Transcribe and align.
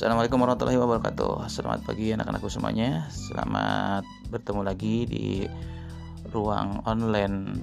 Assalamualaikum 0.00 0.40
warahmatullahi 0.40 0.80
wabarakatuh. 0.80 1.44
Selamat 1.52 1.84
pagi 1.84 2.08
anak-anakku 2.08 2.48
semuanya. 2.48 3.04
Selamat 3.12 4.00
bertemu 4.32 4.64
lagi 4.64 5.04
di 5.04 5.44
ruang 6.32 6.80
online 6.88 7.60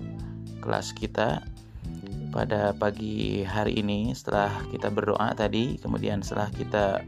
kelas 0.61 0.93
kita. 0.93 1.41
Pada 2.29 2.77
pagi 2.77 3.41
hari 3.41 3.81
ini 3.81 4.13
setelah 4.13 4.53
kita 4.69 4.93
berdoa 4.93 5.33
tadi 5.33 5.81
Kemudian 5.81 6.21
setelah 6.21 6.53
kita 6.53 7.01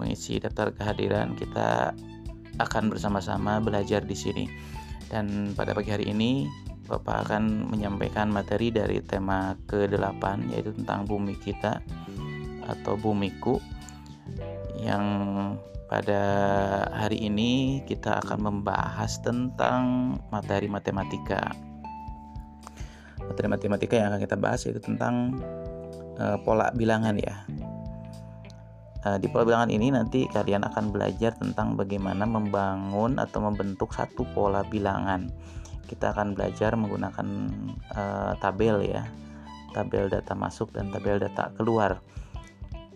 mengisi 0.00 0.40
daftar 0.40 0.72
kehadiran 0.72 1.36
Kita 1.36 1.92
akan 2.56 2.88
bersama-sama 2.88 3.60
belajar 3.60 4.00
di 4.00 4.16
sini. 4.16 4.48
Dan 5.12 5.52
pada 5.52 5.76
pagi 5.76 5.92
hari 5.92 6.08
ini 6.08 6.48
Bapak 6.88 7.28
akan 7.28 7.68
menyampaikan 7.68 8.32
materi 8.32 8.72
dari 8.72 9.04
tema 9.04 9.52
ke-8 9.68 10.56
yaitu 10.56 10.72
tentang 10.72 11.04
bumi 11.04 11.36
kita 11.36 11.84
atau 12.64 12.96
bumiku 12.96 13.60
yang 14.78 15.04
pada 15.90 16.22
hari 16.94 17.26
ini 17.26 17.82
kita 17.82 18.22
akan 18.22 18.38
membahas 18.46 19.18
tentang 19.18 20.14
materi 20.30 20.70
matematika. 20.70 21.50
Materi 23.18 23.50
matematika 23.50 23.98
yang 23.98 24.14
akan 24.14 24.22
kita 24.22 24.38
bahas 24.38 24.62
yaitu 24.62 24.78
tentang 24.78 25.42
uh, 26.22 26.38
pola 26.46 26.70
bilangan 26.78 27.18
ya. 27.18 27.42
Uh, 29.02 29.18
di 29.18 29.26
pola 29.26 29.42
bilangan 29.42 29.70
ini 29.74 29.90
nanti 29.90 30.30
kalian 30.30 30.62
akan 30.62 30.94
belajar 30.94 31.34
tentang 31.34 31.74
bagaimana 31.74 32.22
membangun 32.22 33.18
atau 33.18 33.42
membentuk 33.42 33.90
satu 33.90 34.22
pola 34.30 34.62
bilangan. 34.62 35.26
Kita 35.90 36.14
akan 36.14 36.38
belajar 36.38 36.78
menggunakan 36.78 37.26
uh, 37.98 38.38
tabel 38.38 38.86
ya, 38.86 39.02
tabel 39.74 40.06
data 40.06 40.38
masuk 40.38 40.70
dan 40.70 40.94
tabel 40.94 41.18
data 41.18 41.50
keluar 41.58 41.98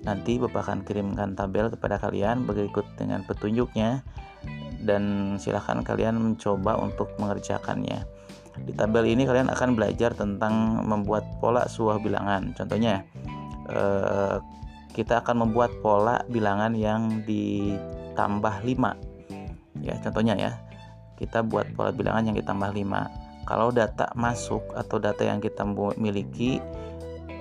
Nanti 0.05 0.37
Bapak 0.37 0.69
akan 0.69 0.85
kirimkan 0.85 1.33
tabel 1.33 1.73
kepada 1.73 1.97
kalian 1.97 2.45
berikut 2.45 2.85
dengan 3.01 3.25
petunjuknya 3.25 4.05
dan 4.85 5.35
silahkan 5.41 5.81
kalian 5.81 6.21
mencoba 6.21 6.77
untuk 6.77 7.09
mengerjakannya. 7.17 8.05
Di 8.55 8.73
tabel 8.77 9.11
ini 9.11 9.25
kalian 9.25 9.51
akan 9.51 9.75
belajar 9.75 10.15
tentang 10.15 10.85
membuat 10.85 11.25
pola 11.41 11.67
sebuah 11.67 11.99
bilangan. 12.05 12.55
Contohnya, 12.55 13.03
eh, 13.73 14.37
kita 14.95 15.25
akan 15.25 15.49
membuat 15.49 15.75
pola 15.83 16.23
bilangan 16.31 16.77
yang 16.77 17.25
ditambah 17.27 18.63
5. 18.63 18.95
Ya, 19.83 19.99
contohnya 19.99 20.39
ya. 20.39 20.53
Kita 21.19 21.43
buat 21.43 21.67
pola 21.75 21.91
bilangan 21.91 22.31
yang 22.31 22.37
ditambah 22.39 22.71
5. 22.71 23.11
Kalau 23.45 23.75
data 23.75 24.09
masuk 24.15 24.63
atau 24.73 24.97
data 25.03 25.21
yang 25.27 25.43
kita 25.43 25.67
miliki 25.99 26.63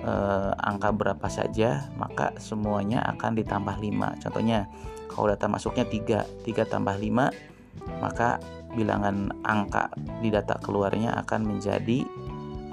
eh, 0.04 0.52
angka 0.60 0.92
berapa 0.92 1.26
saja 1.32 1.88
maka 1.96 2.36
semuanya 2.36 3.00
akan 3.16 3.40
ditambah 3.40 3.76
5 3.80 4.22
contohnya 4.22 4.68
kalau 5.08 5.32
data 5.32 5.48
masuknya 5.48 5.88
3 5.88 6.44
3 6.44 6.72
tambah 6.72 6.94
5 6.94 8.00
maka 8.00 8.38
bilangan 8.74 9.30
angka 9.46 9.90
di 10.20 10.28
data 10.30 10.58
keluarnya 10.62 11.14
akan 11.24 11.46
menjadi 11.46 12.04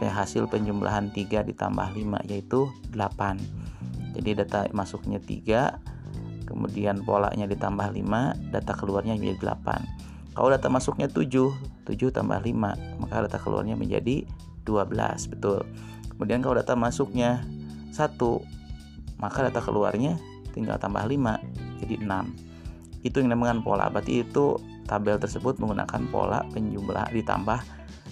hasil 0.01 0.49
penjumlahan 0.49 1.13
3 1.13 1.45
ditambah 1.53 1.87
5 1.93 2.25
yaitu 2.25 2.73
8 2.89 4.17
jadi 4.17 4.43
data 4.43 4.59
masuknya 4.73 5.21
3 5.21 6.49
kemudian 6.49 7.05
polanya 7.05 7.45
ditambah 7.45 7.85
5 7.93 8.49
data 8.49 8.73
keluarnya 8.73 9.13
menjadi 9.13 9.53
8 9.53 10.33
kalau 10.33 10.49
data 10.49 10.67
masuknya 10.73 11.05
7 11.05 11.85
7 11.85 12.17
tambah 12.17 12.39
5 12.41 13.01
maka 13.05 13.15
data 13.29 13.37
keluarnya 13.37 13.77
menjadi 13.77 14.25
12 14.65 15.31
betul 15.37 15.61
kemudian 16.21 16.45
kalau 16.45 16.61
data 16.61 16.77
masuknya 16.77 17.41
satu 17.89 18.45
maka 19.17 19.49
data 19.49 19.57
keluarnya 19.57 20.21
tinggal 20.53 20.77
tambah 20.77 21.01
5 21.01 21.81
jadi 21.81 21.97
6 21.97 23.01
itu 23.01 23.17
yang 23.17 23.33
dinamakan 23.33 23.65
pola. 23.65 23.89
Berarti 23.89 24.21
itu 24.21 24.61
tabel 24.85 25.17
tersebut 25.17 25.57
menggunakan 25.57 26.05
pola 26.13 26.45
penjumlah 26.53 27.09
ditambah 27.09 27.57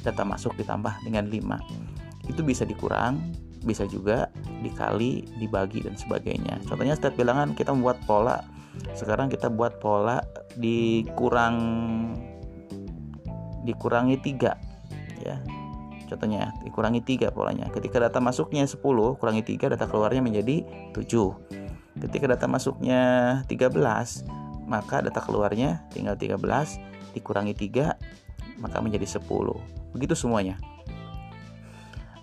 data 0.01 0.23
masuk 0.25 0.57
ditambah 0.57 1.05
dengan 1.05 1.29
5 1.29 2.33
itu 2.33 2.41
bisa 2.41 2.65
dikurang 2.65 3.21
bisa 3.61 3.85
juga 3.85 4.33
dikali 4.65 5.29
dibagi 5.37 5.85
dan 5.85 5.93
sebagainya. 5.93 6.57
Contohnya 6.65 6.97
setiap 6.97 7.13
bilangan 7.13 7.53
kita 7.53 7.77
membuat 7.77 8.01
pola. 8.09 8.41
Sekarang 8.97 9.29
kita 9.29 9.53
buat 9.53 9.77
pola 9.77 10.23
dikurang 10.57 11.55
dikurangi 13.69 14.17
tiga 14.23 14.57
ya 15.19 15.58
Contohnya 16.09 16.51
dikurangi 16.65 17.05
3 17.05 17.29
polanya. 17.29 17.69
Ketika 17.69 18.01
data 18.01 18.17
masuknya 18.17 18.65
10 18.65 18.81
kurangi 19.15 19.45
3 19.45 19.69
data 19.77 19.85
keluarnya 19.85 20.25
menjadi 20.25 20.65
7. 20.91 21.37
Ketika 22.09 22.25
data 22.33 22.49
masuknya 22.49 23.01
13 23.45 24.25
maka 24.65 25.05
data 25.05 25.21
keluarnya 25.21 25.85
tinggal 25.93 26.17
13 26.17 26.41
dikurangi 27.13 27.53
3 27.53 27.93
maka 28.59 28.77
menjadi 28.81 29.21
10. 29.21 29.21
Begitu 29.93 30.13
semuanya. 30.17 30.57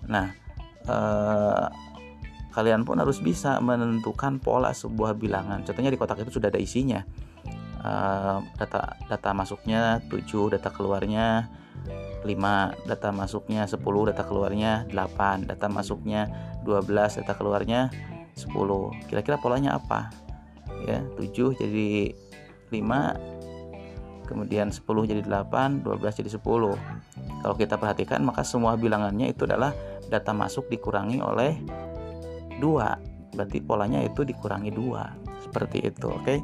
Nah, 0.07 0.31
eh, 0.87 1.65
kalian 2.55 2.87
pun 2.87 2.97
harus 2.97 3.21
bisa 3.21 3.59
menentukan 3.59 4.39
pola 4.41 4.71
sebuah 4.73 5.13
bilangan. 5.15 5.63
Contohnya 5.67 5.91
di 5.93 5.99
kotak 5.99 6.23
itu 6.23 6.39
sudah 6.39 6.49
ada 6.49 6.57
isinya. 6.57 7.03
Data 8.57 8.97
data 9.07 9.29
masuknya 9.31 10.03
7, 10.09 10.53
data 10.53 10.69
keluarnya 10.73 11.47
5 12.25 12.89
data 12.89 13.09
masuknya 13.13 13.63
10 13.63 13.79
data 14.09 14.23
keluarnya 14.27 14.89
8 14.91 15.47
data 15.47 15.67
masuknya 15.71 16.27
12 16.67 17.23
data 17.23 17.33
keluarnya 17.37 17.87
10 18.35 18.51
kira-kira 19.07 19.37
polanya 19.39 19.79
apa? 19.79 20.11
Ya 20.83 21.01
7 21.15 21.55
jadi 21.55 22.13
5 22.69 23.37
kemudian 24.27 24.67
10 24.69 24.83
jadi 25.07 25.23
8 25.23 25.87
12 25.87 26.19
jadi 26.19 26.29
10 26.35 26.43
kalau 27.41 27.55
kita 27.55 27.79
perhatikan 27.79 28.19
maka 28.27 28.43
semua 28.43 28.75
bilangannya 28.75 29.31
itu 29.31 29.47
adalah 29.47 29.71
data 30.11 30.35
masuk 30.35 30.67
dikurangi 30.67 31.23
oleh 31.23 31.55
2 32.59 33.33
berarti 33.33 33.57
polanya 33.63 34.03
itu 34.03 34.27
dikurangi 34.27 34.75
2 34.75 35.47
seperti 35.47 35.87
itu 35.87 36.11
oke? 36.11 36.23
okay? 36.27 36.37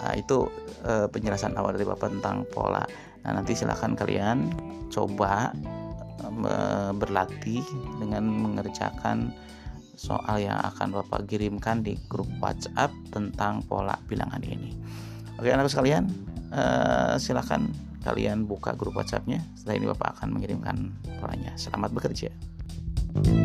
Nah, 0.00 0.14
itu 0.16 0.48
e, 0.86 1.10
penjelasan 1.12 1.58
awal 1.58 1.76
dari 1.76 1.84
Bapak 1.84 2.08
tentang 2.14 2.46
pola 2.48 2.86
Nah, 3.22 3.38
nanti 3.38 3.54
silahkan 3.54 3.94
kalian 3.94 4.50
coba 4.90 5.54
berlatih 6.96 7.62
dengan 8.00 8.24
mengerjakan 8.24 9.30
soal 9.94 10.42
yang 10.42 10.58
akan 10.58 10.98
Bapak 11.02 11.28
kirimkan 11.30 11.84
di 11.84 11.94
grup 12.10 12.26
WhatsApp 12.42 12.90
tentang 13.14 13.62
pola 13.68 13.94
bilangan 14.10 14.42
ini. 14.42 14.74
Oke, 15.38 15.52
anak 15.54 15.70
sekalian, 15.70 16.10
uh, 16.50 17.14
silahkan 17.20 17.62
kalian 18.02 18.48
buka 18.48 18.74
grup 18.74 18.98
WhatsAppnya. 18.98 19.38
Setelah 19.54 19.76
ini 19.78 19.86
Bapak 19.94 20.18
akan 20.18 20.28
mengirimkan 20.34 20.90
polanya. 21.22 21.54
Selamat 21.54 21.94
bekerja. 21.94 22.32
thank 23.12 23.41